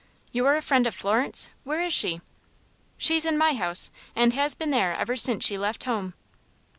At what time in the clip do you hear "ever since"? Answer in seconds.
4.95-5.45